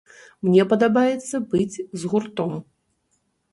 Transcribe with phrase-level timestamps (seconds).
[0.45, 2.59] Мне падабаецца быць з гуртом.